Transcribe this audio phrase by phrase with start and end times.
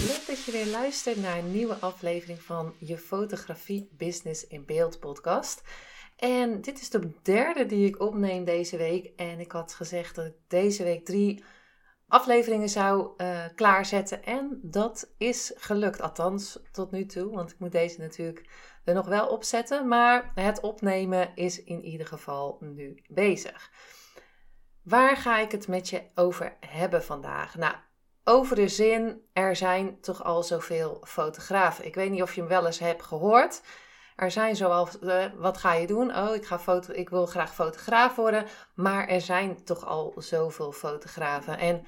[0.00, 5.00] Leuk dat je weer luistert naar een nieuwe aflevering van je Fotografie Business in Beeld
[5.00, 5.62] podcast.
[6.16, 9.12] En dit is de derde die ik opneem deze week.
[9.16, 11.44] En ik had gezegd dat ik deze week drie
[12.08, 14.24] afleveringen zou uh, klaarzetten.
[14.24, 17.30] En dat is gelukt, althans tot nu toe.
[17.30, 18.48] Want ik moet deze natuurlijk
[18.84, 19.88] er nog wel opzetten.
[19.88, 23.70] Maar het opnemen is in ieder geval nu bezig.
[24.82, 27.54] Waar ga ik het met je over hebben vandaag?
[27.54, 27.74] Nou,
[28.28, 31.86] over de zin, er zijn toch al zoveel fotografen.
[31.86, 33.62] Ik weet niet of je hem wel eens hebt gehoord.
[34.16, 36.16] Er zijn zoal, uh, wat ga je doen?
[36.16, 38.46] Oh, ik, ga foto, ik wil graag fotograaf worden.
[38.74, 41.58] Maar er zijn toch al zoveel fotografen.
[41.58, 41.86] En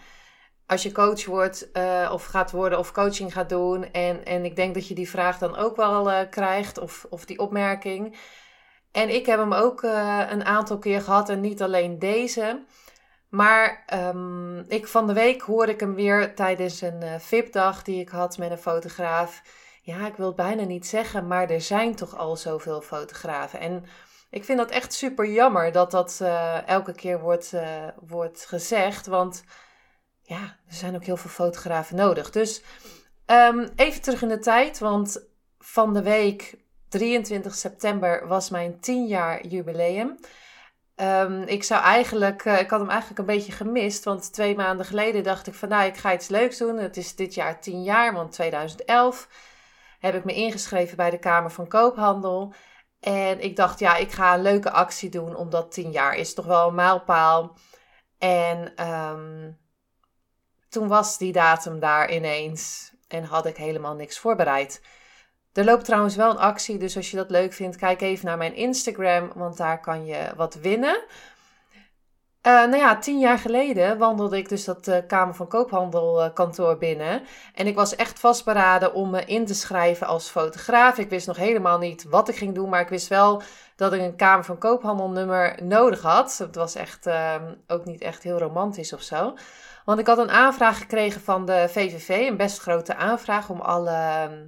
[0.66, 3.92] als je coach wordt uh, of gaat worden of coaching gaat doen.
[3.92, 7.24] En, en ik denk dat je die vraag dan ook wel uh, krijgt of, of
[7.24, 8.18] die opmerking.
[8.92, 12.64] En ik heb hem ook een aantal keer gehad en niet alleen deze.
[13.31, 18.00] Maar um, ik, van de week hoorde ik hem weer tijdens een uh, VIP-dag die
[18.00, 19.42] ik had met een fotograaf.
[19.83, 23.61] Ja, ik wil het bijna niet zeggen, maar er zijn toch al zoveel fotografen.
[23.61, 23.84] En
[24.31, 29.06] ik vind dat echt super jammer dat dat uh, elke keer wordt, uh, wordt gezegd.
[29.06, 29.45] Want
[30.23, 32.31] ja, er zijn ook heel veel fotografen nodig.
[32.31, 32.62] Dus
[33.27, 36.58] um, even terug in de tijd, want van de week
[36.89, 40.19] 23 september was mijn 10 jaar jubileum.
[41.00, 44.86] Um, ik zou eigenlijk, uh, ik had hem eigenlijk een beetje gemist, want twee maanden
[44.86, 46.77] geleden dacht ik van nou, ik ga iets leuks doen.
[46.77, 49.28] Het is dit jaar tien jaar, want 2011
[50.00, 52.55] heb ik me ingeschreven bij de Kamer van Koophandel.
[53.00, 56.46] En ik dacht, ja, ik ga een leuke actie doen, omdat tien jaar is toch
[56.46, 57.56] wel een mijlpaal.
[58.18, 59.58] En um,
[60.68, 64.83] toen was die datum daar ineens en had ik helemaal niks voorbereid.
[65.52, 68.36] Er loopt trouwens wel een actie, dus als je dat leuk vindt, kijk even naar
[68.36, 71.05] mijn Instagram, want daar kan je wat winnen.
[72.46, 76.34] Uh, nou ja, tien jaar geleden wandelde ik dus dat uh, Kamer van Koophandel uh,
[76.34, 77.22] kantoor binnen.
[77.55, 80.98] En ik was echt vastberaden om me in te schrijven als fotograaf.
[80.98, 83.42] Ik wist nog helemaal niet wat ik ging doen, maar ik wist wel
[83.77, 86.39] dat ik een Kamer van Koophandel nummer nodig had.
[86.39, 89.34] Het was echt ehm, ook niet echt heel romantisch of zo.
[89.84, 93.90] Want ik had een aanvraag gekregen van de VVV, een best grote aanvraag om alle
[93.90, 94.46] ehm,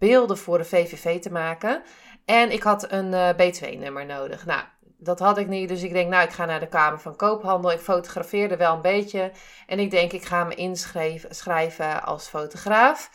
[0.00, 1.82] beelden voor de VVV te maken.
[2.24, 4.46] En ik had een uh, B2-nummer nodig.
[4.46, 4.62] Nou,
[4.98, 5.68] dat had ik niet.
[5.68, 7.72] Dus ik denk, nou, ik ga naar de Kamer van Koophandel.
[7.72, 9.32] Ik fotografeerde wel een beetje.
[9.66, 13.10] En ik denk, ik ga me inschrijven als fotograaf.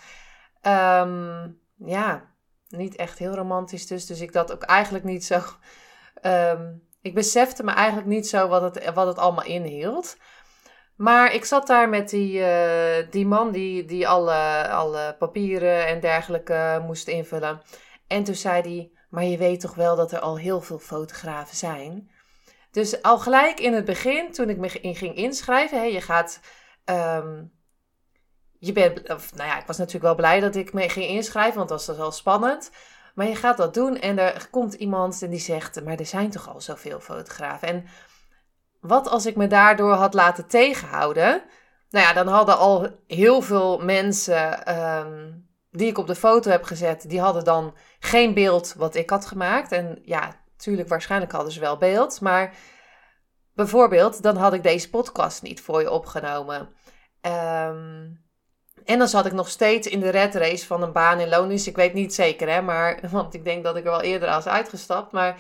[0.61, 2.33] Um, ja,
[2.67, 4.05] niet echt heel romantisch dus.
[4.05, 5.41] Dus ik dat ook eigenlijk niet zo...
[6.21, 10.17] Um, ik besefte me eigenlijk niet zo wat het, wat het allemaal inhield.
[10.95, 15.99] Maar ik zat daar met die, uh, die man die, die alle, alle papieren en
[15.99, 17.61] dergelijke moest invullen.
[18.07, 21.57] En toen zei hij: Maar je weet toch wel dat er al heel veel fotografen
[21.57, 22.09] zijn?
[22.71, 26.39] Dus al gelijk in het begin, toen ik me in ging inschrijven, hè, je gaat.
[26.85, 27.53] Um,
[28.59, 31.57] je bent, of, nou ja, ik was natuurlijk wel blij dat ik me ging inschrijven,
[31.57, 32.71] want dat was wel spannend.
[33.15, 36.29] Maar je gaat dat doen en er komt iemand en die zegt: Maar er zijn
[36.29, 37.67] toch al zoveel fotografen?
[37.67, 37.85] En
[38.87, 41.43] wat als ik me daardoor had laten tegenhouden?
[41.89, 46.63] Nou ja, dan hadden al heel veel mensen um, die ik op de foto heb
[46.63, 49.71] gezet, die hadden dan geen beeld wat ik had gemaakt.
[49.71, 52.21] En ja, natuurlijk, waarschijnlijk hadden ze wel beeld.
[52.21, 52.53] Maar
[53.53, 56.59] bijvoorbeeld, dan had ik deze podcast niet voor je opgenomen.
[57.21, 58.23] Um,
[58.85, 61.67] en dan zat ik nog steeds in de red race van een baan in loondienst.
[61.67, 64.47] Ik weet niet zeker, hè, maar, want ik denk dat ik er wel eerder was
[64.47, 65.11] uitgestapt.
[65.11, 65.35] Maar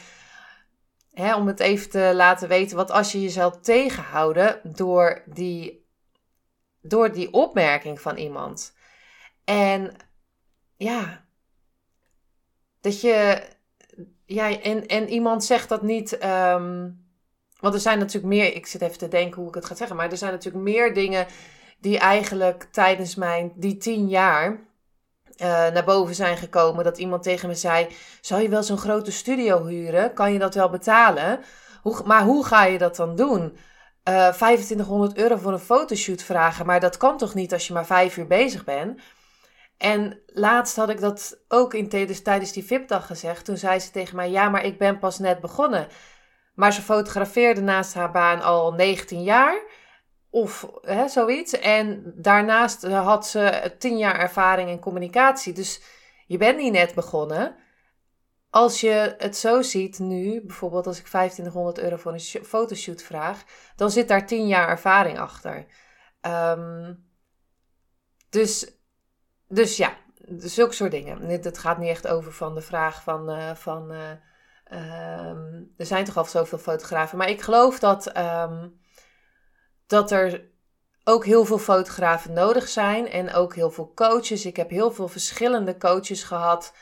[1.15, 5.87] Hè, om het even te laten weten, wat als je jezelf tegenhouden door die,
[6.81, 8.75] door die opmerking van iemand.
[9.43, 9.95] En
[10.75, 11.25] ja,
[12.81, 13.41] dat je,
[14.25, 17.05] ja, en, en iemand zegt dat niet, um,
[17.59, 19.95] want er zijn natuurlijk meer, ik zit even te denken hoe ik het ga zeggen,
[19.95, 21.27] maar er zijn natuurlijk meer dingen
[21.79, 24.59] die eigenlijk tijdens mijn, die tien jaar,
[25.41, 26.83] uh, naar boven zijn gekomen.
[26.83, 27.87] Dat iemand tegen me zei:
[28.21, 30.13] Zou je wel zo'n grote studio huren?
[30.13, 31.39] Kan je dat wel betalen?
[31.81, 33.57] Hoe, maar hoe ga je dat dan doen?
[34.09, 36.65] Uh, eh, 2500 euro voor een fotoshoot vragen.
[36.65, 39.01] Maar dat kan toch niet als je maar vijf uur bezig bent?
[39.77, 43.45] En laatst had ik dat ook in, tijdens, tijdens die VIP-dag gezegd.
[43.45, 45.87] Toen zei ze tegen mij: Ja, maar ik ben pas net begonnen.
[46.55, 49.61] Maar ze fotografeerde naast haar baan al 19 jaar
[50.35, 51.59] of hè, zoiets.
[51.59, 55.53] En daarnaast had ze tien jaar ervaring in communicatie.
[55.53, 55.81] Dus
[56.27, 57.55] je bent niet net begonnen.
[58.49, 63.43] Als je het zo ziet nu, bijvoorbeeld als ik 2500 euro voor een fotoshoot vraag,
[63.75, 65.65] dan zit daar tien jaar ervaring achter.
[66.21, 66.93] Ehm,
[68.29, 68.77] dus,
[69.47, 69.97] dus ja,
[70.37, 71.21] zulke soort dingen.
[71.21, 74.09] Het gaat niet echt over van de vraag van, uh, van uh,
[75.29, 77.17] um, er zijn toch al zoveel fotografen.
[77.17, 78.83] Maar ik geloof dat, um,
[79.87, 80.53] dat er
[81.03, 84.45] ook heel veel fotografen nodig zijn en ook heel veel coaches.
[84.45, 86.73] Ik heb heel veel verschillende coaches gehad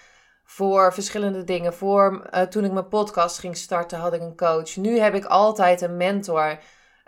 [0.44, 1.74] voor verschillende dingen.
[1.74, 4.76] Voor uh, toen ik mijn podcast ging starten, had ik een coach.
[4.76, 6.60] Nu heb ik altijd een mentor.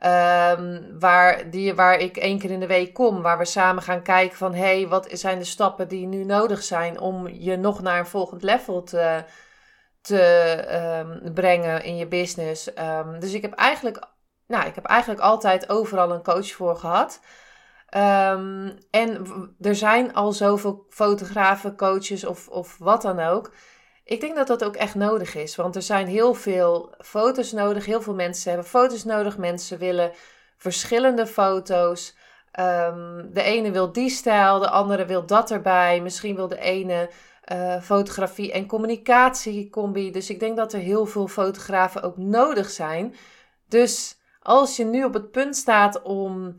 [0.06, 4.02] Um, waar, die, waar ik één keer in de week kom, waar we samen gaan
[4.02, 8.00] kijken van hey, wat zijn de stappen die nu nodig zijn om je nog naar
[8.00, 9.24] een volgend level te,
[10.02, 10.22] te
[11.24, 12.70] um, brengen in je business.
[12.78, 14.08] Um, dus ik heb eigenlijk,
[14.48, 17.20] nou, ik heb eigenlijk altijd overal een coach voor gehad.
[17.96, 19.28] Um, en
[19.62, 23.52] er zijn al zoveel fotografen, coaches of, of wat dan ook.
[24.04, 25.56] Ik denk dat dat ook echt nodig is.
[25.56, 27.86] Want er zijn heel veel foto's nodig.
[27.86, 29.38] Heel veel mensen hebben foto's nodig.
[29.38, 30.12] Mensen willen
[30.58, 32.16] verschillende foto's.
[32.60, 36.02] Um, de ene wil die stijl, de andere wil dat erbij.
[36.02, 37.10] Misschien wil de ene
[37.52, 40.12] uh, fotografie en communicatie combi.
[40.12, 43.16] Dus ik denk dat er heel veel fotografen ook nodig zijn.
[43.68, 46.56] Dus als je nu op het punt staat om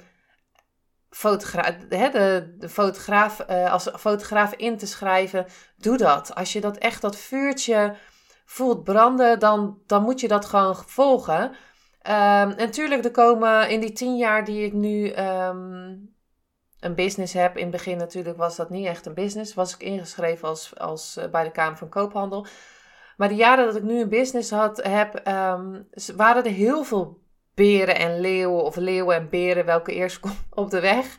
[1.11, 5.47] fotograaf, hè, de, de fotograaf, uh, als fotograaf in te schrijven,
[5.77, 6.35] doe dat.
[6.35, 7.95] Als je dat echt dat vuurtje
[8.45, 11.43] voelt branden, dan, dan moet je dat gewoon volgen.
[11.43, 11.53] Um,
[12.03, 16.15] en natuurlijk, er komen in die tien jaar die ik nu um,
[16.81, 17.57] een business heb.
[17.57, 19.55] In het begin natuurlijk was dat niet echt een business.
[19.55, 22.47] Was ik ingeschreven als, als, uh, bij de Kamer van Koophandel.
[23.17, 27.25] Maar de jaren dat ik nu een business had, heb, um, waren er heel veel
[27.57, 31.17] beren en leeuwen of leeuwen en beren, welke eerst komt op de weg.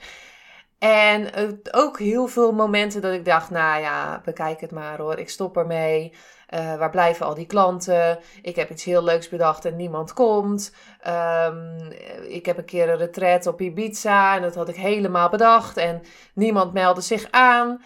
[0.79, 1.29] En
[1.71, 5.57] ook heel veel momenten dat ik dacht, nou ja, bekijk het maar hoor, ik stop
[5.57, 6.13] ermee.
[6.53, 8.19] Uh, waar blijven al die klanten?
[8.41, 10.75] Ik heb iets heel leuks bedacht en niemand komt.
[11.07, 11.91] Um,
[12.27, 16.01] ik heb een keer een retret op Ibiza en dat had ik helemaal bedacht en
[16.33, 17.83] niemand meldde zich aan.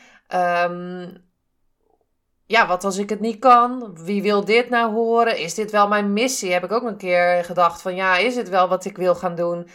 [0.69, 1.31] Um,
[2.51, 3.98] ja, wat als ik het niet kan?
[4.03, 5.38] Wie wil dit nou horen?
[5.38, 6.51] Is dit wel mijn missie?
[6.51, 9.36] Heb ik ook een keer gedacht van ja, is het wel wat ik wil gaan
[9.36, 9.69] doen?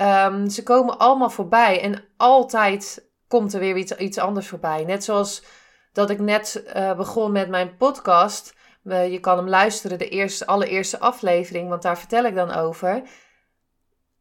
[0.00, 4.84] Um, ze komen allemaal voorbij en altijd komt er weer iets, iets anders voorbij.
[4.84, 5.44] Net zoals
[5.92, 8.54] dat ik net uh, begon met mijn podcast.
[8.82, 13.02] Je kan hem luisteren, de eerste, allereerste aflevering, want daar vertel ik dan over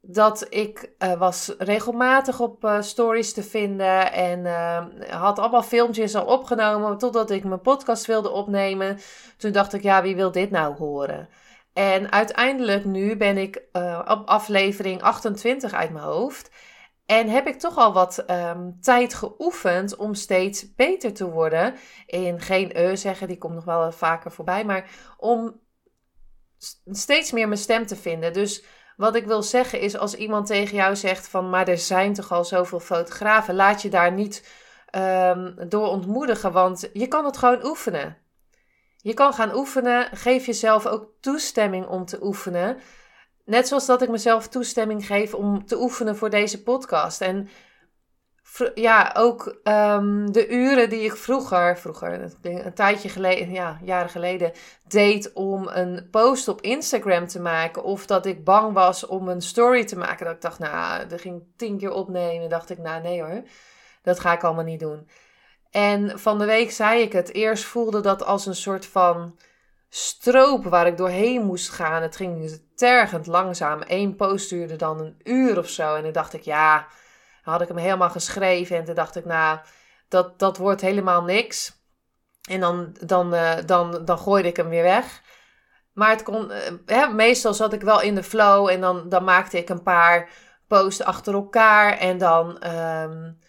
[0.10, 6.16] dat ik uh, was regelmatig op uh, stories te vinden en uh, had allemaal filmpjes
[6.16, 9.00] al opgenomen totdat ik mijn podcast wilde opnemen.
[9.38, 11.30] Toen dacht ik, ja, wie wil dit nou horen?
[11.74, 13.62] En uiteindelijk nu ben ik
[14.08, 16.52] op aflevering 28 uit mijn hoofd.
[17.06, 21.76] En heb ik toch al wat um, tijd geoefend om steeds beter te worden.
[22.06, 24.66] In geen e zeggen, die komt nog wel vaker voorbij.
[24.66, 25.60] Maar om
[26.86, 28.34] steeds meer mijn stem te vinden.
[28.34, 28.64] Dus
[28.98, 32.32] wat ik wil zeggen is, als iemand tegen jou zegt van, maar er zijn toch
[32.32, 34.50] al zoveel fotografen, laat je daar niet
[34.96, 38.18] um, door ontmoedigen, want je kan het gewoon oefenen.
[38.98, 42.78] Je kan gaan oefenen, geef jezelf ook toestemming om te oefenen.
[43.46, 47.22] Net zoals dat ik mezelf toestemming geef om te oefenen voor deze podcast.
[47.22, 47.50] En
[48.76, 54.52] ja, ook um, de uren die ik vroeger, vroeger, een tijdje geleden, ja, jaren geleden,
[54.88, 57.84] deed om een post op Instagram te maken.
[57.84, 60.26] Of dat ik bang was om een story te maken.
[60.26, 62.50] Dat ik dacht, nou, dat ging tien keer opnemen.
[62.50, 63.44] Dacht ik, nou, nee hoor,
[64.02, 65.08] dat ga ik allemaal niet doen.
[65.72, 67.34] En van de week zei ik het.
[67.34, 69.40] Eerst voelde dat als een soort van
[69.90, 72.02] stroop waar ik doorheen moest gaan.
[72.02, 73.82] Het ging tergend langzaam.
[73.88, 75.96] Eén post duurde dan een uur of zo.
[75.96, 76.88] En dan dacht ik, ja
[77.54, 79.60] had ik hem helemaal geschreven en toen dacht ik, nou,
[80.08, 81.76] dat, dat wordt helemaal niks.
[82.50, 85.22] En dan, dan, uh, dan, dan gooide ik hem weer weg.
[85.94, 86.52] Maar het kon,
[86.86, 90.30] uh, meestal zat ik wel in de flow en dan, dan maakte ik een paar
[90.68, 91.98] posts achter elkaar.
[91.98, 93.40] En dan, um,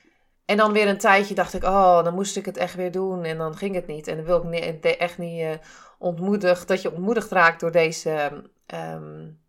[0.44, 3.24] en dan weer een tijdje dacht ik, oh, dan moest ik het echt weer doen.
[3.24, 4.06] En dan ging het niet.
[4.08, 5.50] En dan wil ik niet, echt niet uh,
[5.98, 9.40] ontmoedigd, dat je ontmoedigd raakt door deze um,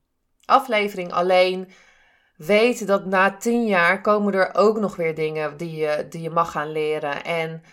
[0.46, 1.13] aflevering.
[1.13, 1.70] Alleen
[2.39, 6.29] weet dat na tien jaar komen er ook nog weer dingen die je, die je
[6.29, 7.24] mag gaan leren.
[7.24, 7.63] En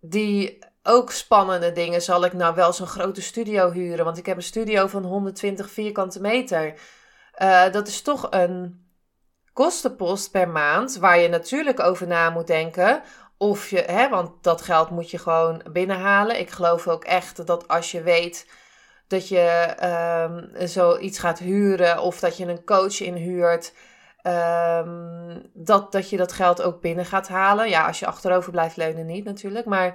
[0.00, 2.02] die ook spannende dingen.
[2.02, 4.04] Zal ik nou wel zo'n grote studio huren?
[4.04, 6.74] Want ik heb een studio van 120 vierkante meter.
[7.42, 8.86] Uh, dat is toch een
[9.52, 13.02] kostenpost per maand waar je natuurlijk over na moet denken.
[13.36, 16.38] Of je, hè, want dat geld moet je gewoon binnenhalen.
[16.38, 18.46] Ik geloof ook echt dat als je weet
[19.12, 19.74] dat je
[20.30, 23.72] um, zoiets gaat huren of dat je een coach inhuurt.
[24.22, 27.68] ehm, dat, dat je dat geld ook binnen gaat halen.
[27.68, 29.66] Ja, als je achterover blijft leunen niet natuurlijk.
[29.66, 29.94] Maar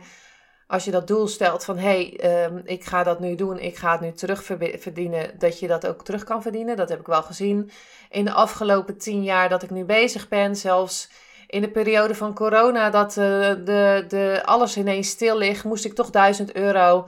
[0.67, 3.77] als je dat doel stelt van hé, hey, ehm, ik ga dat nu doen, ik
[3.77, 4.43] ga het nu terug
[4.79, 6.75] verdienen, dat je dat ook terug kan verdienen.
[6.75, 7.71] Dat heb ik wel gezien
[8.09, 10.55] in de afgelopen tien jaar dat ik nu bezig ben.
[10.55, 11.09] Zelfs
[11.47, 15.93] in de periode van corona, dat uh, de, de, alles ineens stil ligt, moest ik
[15.93, 17.07] toch 1000 euro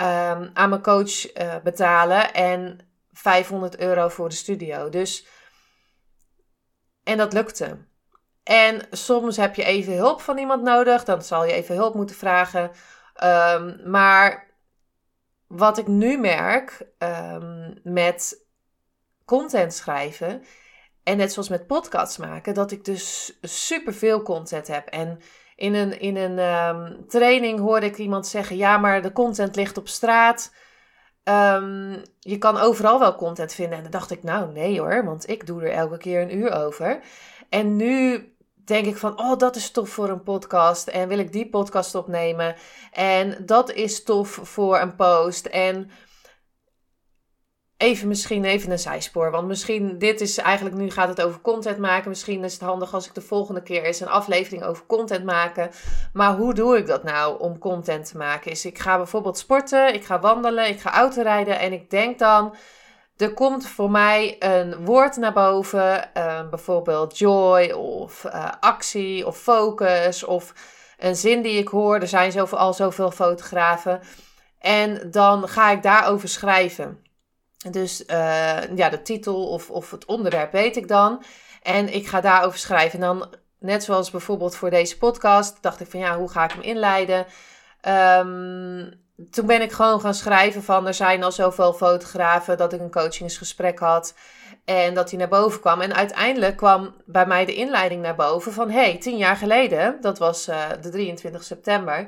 [0.00, 2.78] um, aan mijn coach uh, betalen en
[3.12, 4.88] 500 euro voor de studio.
[4.88, 5.26] Dus,
[7.04, 7.78] en dat lukte.
[8.42, 12.16] En soms heb je even hulp van iemand nodig, dan zal je even hulp moeten
[12.16, 12.70] vragen.
[13.24, 14.46] Um, maar
[15.46, 18.44] wat ik nu merk um, met
[19.24, 20.44] content schrijven,
[21.02, 24.86] en net zoals met podcasts maken, dat ik dus superveel content heb.
[24.86, 25.20] En
[25.60, 29.78] in een, in een um, training hoorde ik iemand zeggen: Ja, maar de content ligt
[29.78, 30.54] op straat.
[31.24, 33.76] Um, je kan overal wel content vinden.
[33.76, 36.52] En dan dacht ik: Nou, nee hoor, want ik doe er elke keer een uur
[36.52, 37.00] over.
[37.48, 38.24] En nu
[38.64, 40.88] denk ik van, oh, dat is tof voor een podcast.
[40.88, 42.54] En wil ik die podcast opnemen.
[42.92, 45.46] En dat is tof voor een post.
[45.46, 45.90] En
[47.80, 49.30] even misschien even een zijspoor.
[49.30, 52.08] Want misschien, dit is eigenlijk, nu gaat het over content maken.
[52.08, 55.70] Misschien is het handig als ik de volgende keer eens een aflevering over content maken.
[56.12, 58.50] Maar hoe doe ik dat nou om content te maken?
[58.50, 61.58] Is ik ga bijvoorbeeld sporten, ik ga wandelen, ik ga autorijden.
[61.58, 62.54] En ik denk dan,
[63.16, 66.10] er komt voor mij een woord naar boven.
[66.16, 70.52] Uh, bijvoorbeeld joy of uh, actie of focus of
[70.98, 71.94] een zin die ik hoor.
[71.94, 74.00] Er zijn zoveel, al zoveel fotografen.
[74.58, 77.08] En dan ga ik daarover schrijven.
[77.68, 81.22] Dus uh, ja, de titel of, of het onderwerp weet ik dan.
[81.62, 83.00] En ik ga daarover schrijven.
[83.00, 86.52] En dan, net zoals bijvoorbeeld voor deze podcast, dacht ik van ja, hoe ga ik
[86.52, 87.26] hem inleiden?
[87.88, 89.00] Um,
[89.30, 92.90] toen ben ik gewoon gaan schrijven van er zijn al zoveel fotografen dat ik een
[92.90, 94.14] coachingsgesprek had.
[94.64, 95.80] En dat hij naar boven kwam.
[95.80, 100.18] En uiteindelijk kwam bij mij de inleiding naar boven van hey, tien jaar geleden, dat
[100.18, 102.06] was uh, de 23 september,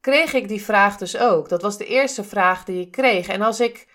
[0.00, 1.48] kreeg ik die vraag dus ook.
[1.48, 3.28] Dat was de eerste vraag die ik kreeg.
[3.28, 3.86] En als ik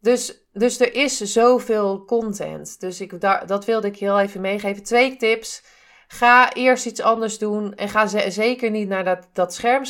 [0.00, 2.80] dus, dus er is zoveel content.
[2.80, 4.82] Dus ik, daar, dat wilde ik heel even meegeven.
[4.82, 5.62] Twee tips.
[6.08, 7.74] Ga eerst iets anders doen.
[7.74, 9.84] En ga zeker niet naar dat, dat scherm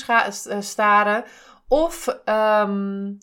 [0.60, 1.24] staren.
[1.68, 3.18] Of um,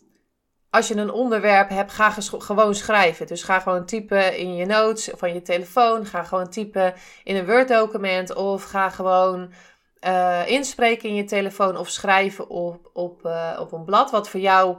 [0.70, 3.26] als je een onderwerp hebt, ga gewoon schrijven.
[3.26, 6.06] Dus ga gewoon typen in je notes van je telefoon.
[6.06, 8.34] Ga gewoon typen in een Word-document.
[8.34, 9.52] Of ga gewoon
[10.00, 11.76] uh, inspreken in je telefoon.
[11.76, 14.76] Of schrijven op, op, uh, op een blad wat voor jou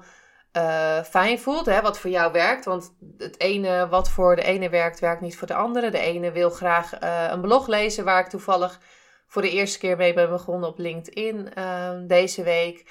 [0.54, 2.66] uh, fijn voelt, hè, wat voor jou werkt.
[2.66, 5.89] Want het ene wat voor de ene werkt, werkt niet voor de andere.
[5.89, 8.80] De ene wil graag uh, een blog lezen, waar ik toevallig
[9.27, 12.86] voor de eerste keer mee ben begonnen op LinkedIn uh, deze week.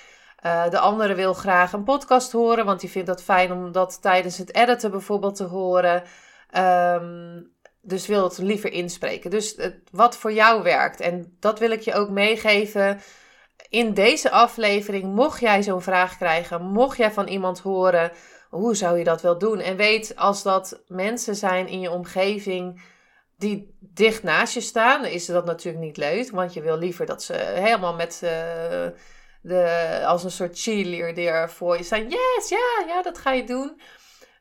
[0.47, 4.03] Uh, de andere wil graag een podcast horen, want die vindt dat fijn om dat
[4.03, 6.03] tijdens het editen bijvoorbeeld te horen.
[6.57, 9.31] Um, dus wil het liever inspreken.
[9.31, 9.57] Dus
[9.93, 11.01] wat voor jou werkt.
[11.01, 13.01] En dat wil ik je ook meegeven
[13.69, 18.13] in deze aflevering, mocht jij zo'n vraag krijgen, mocht jij van iemand horen,
[18.51, 19.61] hoe zou je dat wel doen?
[19.61, 22.83] En weet als dat mensen zijn in je omgeving
[23.37, 27.07] die dicht naast je staan, dan is dat natuurlijk niet leuk, want je wil liever
[27.07, 28.31] dat ze helemaal met uh,
[29.43, 32.09] de, als een soort cheerleader voor je staan.
[32.09, 33.81] Yes, ja, ja, dat ga je doen.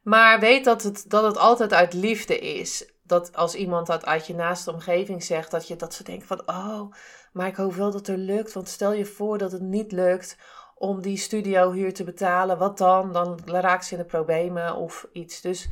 [0.03, 2.89] Maar weet dat het, dat het altijd uit liefde is.
[3.03, 6.41] Dat als iemand dat uit je naaste omgeving zegt, dat, je, dat ze denken van,
[6.45, 6.93] oh,
[7.35, 8.53] maar ik hoop wel dat het lukt.
[8.53, 10.37] Want stel je voor dat het niet lukt
[10.75, 12.57] om die studio huur te betalen.
[12.57, 13.11] Wat dan?
[13.13, 15.41] Dan raak ze in de problemen of iets.
[15.41, 15.67] Dus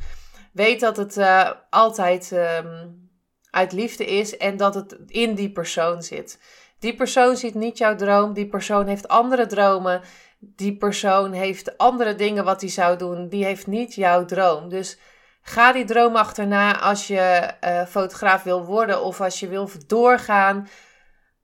[0.52, 3.10] weet dat het uh, altijd um,
[3.50, 6.40] uit liefde is en dat het in die persoon zit.
[6.78, 8.32] Die persoon ziet niet jouw droom.
[8.32, 10.00] Die persoon heeft andere dromen.
[10.38, 13.28] Die persoon heeft andere dingen wat hij zou doen.
[13.28, 14.68] Die heeft niet jouw droom.
[14.68, 14.98] Dus
[15.42, 20.68] ga die droom achterna als je uh, fotograaf wil worden of als je wil doorgaan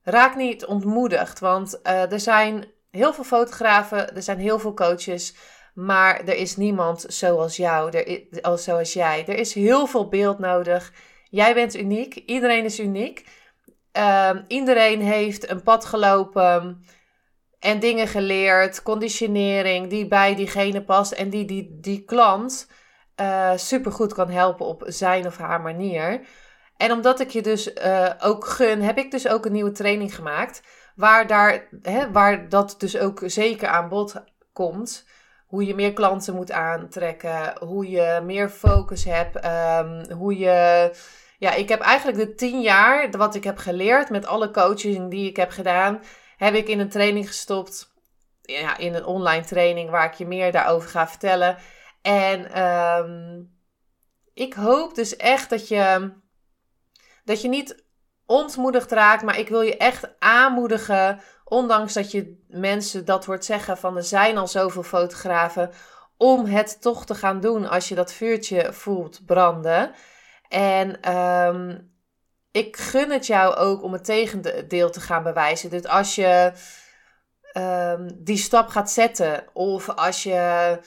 [0.03, 5.35] raak niet ontmoedigd, want uh, er zijn heel veel fotografen, er zijn heel veel coaches,
[5.73, 9.23] maar er is niemand zoals jou, er is, zoals jij.
[9.27, 10.93] Er is heel veel beeld nodig.
[11.29, 13.39] Jij bent uniek, iedereen is uniek.
[13.97, 16.85] Uh, iedereen heeft een pad gelopen
[17.59, 22.67] en dingen geleerd, conditionering die bij diegene past en die die, die klant
[23.21, 26.21] uh, supergoed kan helpen op zijn of haar manier.
[26.81, 30.15] En omdat ik je dus uh, ook gun, heb ik dus ook een nieuwe training
[30.15, 30.61] gemaakt.
[30.95, 34.23] Waar, daar, hè, waar dat dus ook zeker aan bod
[34.53, 35.05] komt.
[35.47, 37.53] Hoe je meer klanten moet aantrekken.
[37.59, 39.45] Hoe je meer focus hebt.
[39.45, 40.91] Um, hoe je.
[41.37, 45.29] Ja, ik heb eigenlijk de tien jaar wat ik heb geleerd met alle coaching die
[45.29, 46.01] ik heb gedaan.
[46.37, 47.93] Heb ik in een training gestopt.
[48.41, 51.57] Ja, in een online training waar ik je meer daarover ga vertellen.
[52.01, 53.49] En um,
[54.33, 56.11] ik hoop dus echt dat je
[57.23, 57.83] dat je niet
[58.25, 63.77] ontmoedigd raakt, maar ik wil je echt aanmoedigen, ondanks dat je mensen dat hoort zeggen
[63.77, 65.71] van er zijn al zoveel fotografen,
[66.17, 69.91] om het toch te gaan doen als je dat vuurtje voelt branden.
[70.47, 71.77] En ehm,
[72.51, 75.69] ik gun het jou ook om het tegendeel te gaan bewijzen.
[75.69, 76.51] Dus als je
[77.51, 80.79] ehm, die stap gaat zetten, of als je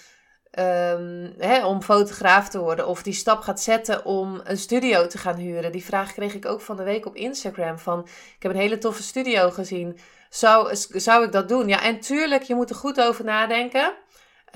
[0.58, 5.18] um, hè, om fotograaf te worden, of die stap gaat zetten om een studio te
[5.18, 5.72] gaan huren.
[5.72, 7.78] Die vraag kreeg ik ook van de week op Instagram.
[7.78, 8.00] Van,
[8.36, 9.98] ik heb een hele toffe studio gezien.
[10.28, 11.68] Zou, zou ik dat doen?
[11.68, 13.92] Ja, en tuurlijk, je moet er goed over nadenken.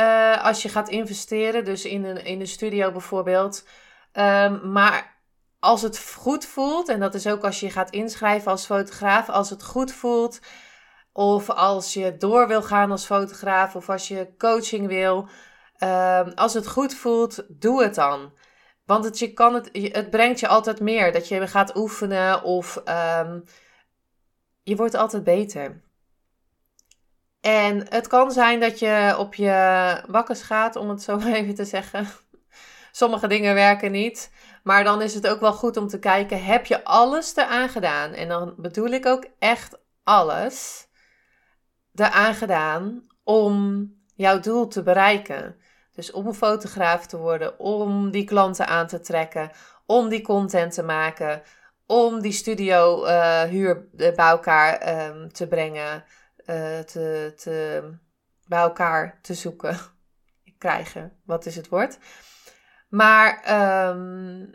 [0.01, 3.65] Uh, als je gaat investeren, dus in een, in een studio bijvoorbeeld.
[4.13, 5.17] Um, maar
[5.59, 9.51] als het goed voelt, en dat is ook als je gaat inschrijven als fotograaf, als
[9.51, 10.41] het goed voelt,
[11.13, 15.29] of als je door wil gaan als fotograaf, of als je coaching wil,
[15.79, 18.33] um, als het goed voelt, doe het dan.
[18.85, 21.13] Want het, je kan het, het brengt je altijd meer.
[21.13, 23.45] Dat je gaat oefenen of um,
[24.63, 25.83] je wordt altijd beter.
[27.41, 31.65] En het kan zijn dat je op je wakkers gaat, om het zo even te
[31.65, 32.07] zeggen.
[32.93, 34.31] Sommige dingen werken niet.
[34.63, 38.13] Maar dan is het ook wel goed om te kijken: heb je alles eraan gedaan?
[38.13, 40.87] En dan bedoel ik ook echt alles
[41.95, 45.57] eraan gedaan om jouw doel te bereiken.
[45.99, 49.51] Dus om een fotograaf te worden, om die klanten aan te trekken,
[49.87, 51.43] om die content te maken,
[51.87, 56.05] om die studio uh, huur bij elkaar um, te brengen,
[56.47, 57.83] uh, te, te,
[58.47, 59.77] bij elkaar te zoeken.
[60.59, 61.99] Krijgen, wat is het woord?
[62.89, 63.31] Maar
[63.91, 64.55] um,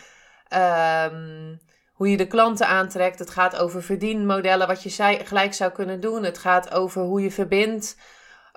[1.11, 1.59] um,
[1.95, 3.19] hoe je de klanten aantrekt.
[3.19, 6.23] Het gaat over verdienmodellen, wat je gelijk zou kunnen doen.
[6.23, 7.97] Het gaat over hoe je verbindt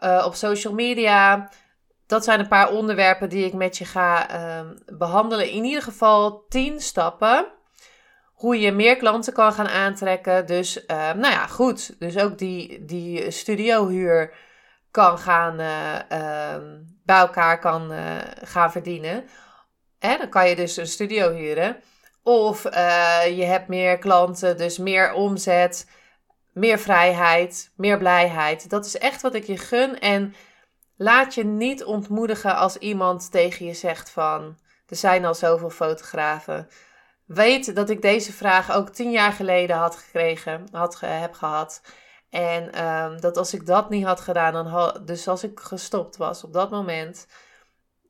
[0.05, 1.51] uh, op social media.
[2.07, 5.51] Dat zijn een paar onderwerpen die ik met je ga uh, behandelen.
[5.51, 7.47] In ieder geval 10 stappen.
[8.33, 10.47] Hoe je meer klanten kan gaan aantrekken.
[10.47, 11.95] Dus, uh, nou ja, goed.
[11.99, 14.35] Dus ook die, die studiohuur
[14.91, 15.59] kan gaan,
[16.09, 17.93] ehm, bij elkaar kan
[18.43, 19.25] gaan verdienen.
[19.99, 21.77] En dan kan je dus een studio huren.
[22.29, 25.91] Of uh, je hebt meer klanten, dus meer omzet,
[26.53, 28.71] meer vrijheid, meer blijheid.
[28.71, 29.99] Dat is echt wat ik je gun.
[29.99, 30.35] En
[30.97, 34.59] laat je niet ontmoedigen als iemand tegen je zegt van...
[34.87, 36.69] Er zijn al zoveel fotografen.
[37.25, 41.83] Weet dat ik deze vraag ook tien jaar geleden had gekregen, had, heb gehad.
[42.31, 46.45] En um, dat als ik dat niet had gedaan, dan dus als ik gestopt was
[46.45, 47.27] op dat moment,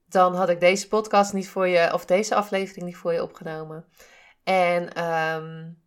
[0.09, 3.85] dan had ik deze podcast niet voor je, of deze aflevering niet voor je opgenomen.
[4.45, 5.83] En um,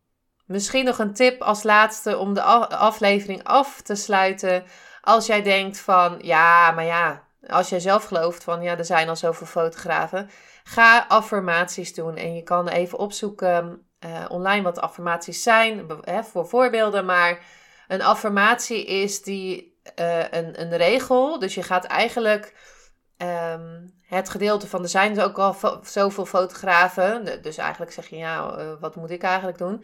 [0.46, 4.64] misschien nog een tip als laatste om de aflevering af te sluiten.
[5.02, 9.10] Als jij denkt van, ja, maar ja, als jij zelf gelooft van, ja, er zijn
[9.10, 10.30] al zoveel fotografen.
[10.64, 16.48] Ga affirmaties doen en je kan even opzoeken uh, online wat affirmaties zijn, hè, voor
[16.48, 17.06] voorbeelden.
[17.06, 17.40] Maar
[17.88, 22.54] een affirmatie is die, uh, een, een regel, dus je gaat eigenlijk
[23.22, 27.42] Ehm, het gedeelte van er zijn ook al zoveel fotografen.
[27.42, 29.84] Dus eigenlijk zeg je, ja, uh, wat moet ik eigenlijk doen?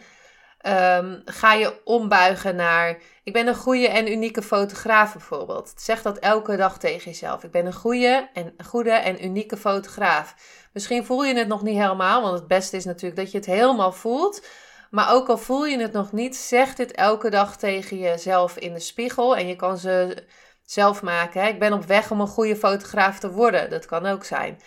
[0.68, 5.74] Um, ga je ombuigen naar, ik ben een goede en unieke fotograaf bijvoorbeeld.
[5.76, 7.44] Zeg dat elke dag tegen jezelf.
[7.44, 10.36] Ik ben een goede en, goede en unieke fotograaf.
[10.74, 13.48] Misschien voel je het nog niet helemaal, want het beste is natuurlijk dat je het
[13.48, 14.48] helemaal voelt.
[14.90, 18.74] Maar ook al voel je het nog niet, zeg dit elke dag tegen jezelf in
[18.74, 19.36] de spiegel.
[19.36, 20.26] En je kan ze
[20.70, 21.42] zelf maken.
[21.42, 21.48] Hè?
[21.48, 23.70] Ik ben op weg om een goede fotograaf te worden.
[23.70, 24.60] Dat kan ook zijn.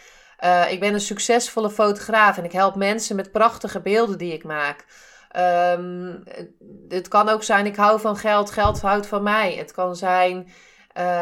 [0.45, 4.45] Uh, ik ben een succesvolle fotograaf en ik help mensen met prachtige beelden die ik
[4.45, 4.85] maak.
[5.77, 6.23] Um,
[6.89, 9.55] het kan ook zijn, ik hou van geld, geld houdt van mij.
[9.55, 10.49] Het kan zijn,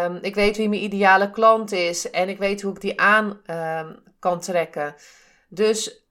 [0.05, 3.41] um, ik weet wie mijn ideale klant is en ik weet hoe ik die aan
[3.47, 4.95] um, kan trekken.
[5.49, 6.07] Dus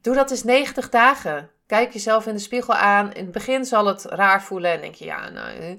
[0.00, 1.50] doe dat eens 90 dagen.
[1.66, 3.12] Kijk jezelf in de spiegel aan.
[3.12, 5.78] In het begin zal het raar voelen en denk je, ja, nou,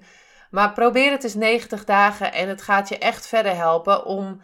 [0.50, 4.42] Maar probeer het eens 90 dagen en het gaat je echt verder helpen om,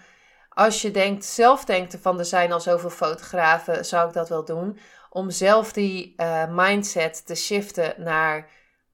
[0.50, 4.46] als je denkt, zelf denkt van er zijn al zoveel fotografen, zou ik dat wel
[4.46, 4.80] doen.
[5.10, 8.50] Om zelf die uh, mindset te shiften naar,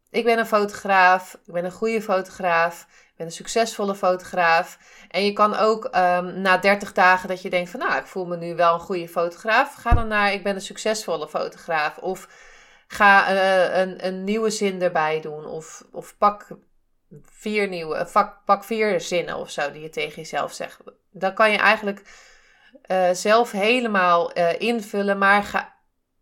[0.09, 4.77] ik ben een fotograaf, ik ben een goede fotograaf, ik ben een succesvolle fotograaf.
[5.09, 8.25] En je kan ook um, na 30 dagen dat je denkt van, nou, ik voel
[8.25, 9.73] me nu wel een goede fotograaf.
[9.73, 11.97] Ga dan naar, ik ben een succesvolle fotograaf.
[11.97, 12.27] Of
[12.87, 15.45] ga uh, een, een nieuwe zin erbij doen.
[15.45, 16.47] Of, of pak
[17.23, 20.79] vier nieuwe, pak, pak vier zinnen of zo die je tegen jezelf zegt.
[21.11, 22.01] Dan kan je eigenlijk
[22.87, 25.75] uh, zelf helemaal uh, invullen, maar ga,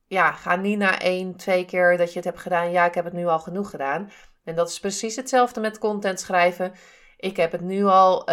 [0.07, 2.71] ja, ga niet na één, twee keer dat je het hebt gedaan.
[2.71, 4.11] Ja, ik heb het nu al genoeg gedaan.
[4.43, 6.73] En dat is precies hetzelfde met content schrijven.
[7.17, 8.29] Ik heb het nu al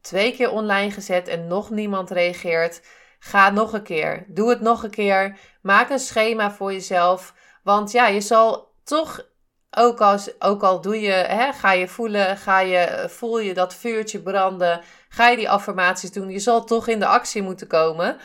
[0.00, 2.82] twee keer online gezet en nog niemand reageert.
[3.18, 4.24] Ga nog een keer.
[4.28, 5.38] Doe het nog een keer.
[5.62, 7.34] Maak een schema voor jezelf.
[7.62, 9.29] Want ja, je zal toch
[9.70, 13.74] ook, als, ook al doe je, hè, ga je voelen, ga je, voel je dat
[13.74, 18.16] vuurtje branden, ga je die affirmaties doen, je zal toch in de actie moeten komen.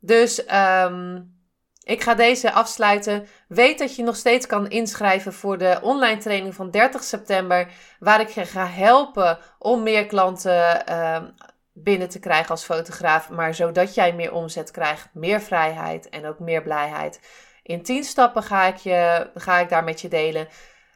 [0.00, 0.44] Dus
[0.84, 1.40] um,
[1.84, 3.26] ik ga deze afsluiten.
[3.48, 8.20] Weet dat je nog steeds kan inschrijven voor de online training van 30 september, waar
[8.20, 11.34] ik je ga helpen om meer klanten um,
[11.72, 16.38] binnen te krijgen als fotograaf, maar zodat jij meer omzet krijgt, meer vrijheid en ook
[16.38, 17.20] meer blijheid.
[17.62, 20.48] In 10 stappen ga ik, je, ga ik daar met je delen.